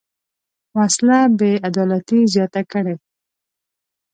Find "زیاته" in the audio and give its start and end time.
2.33-2.61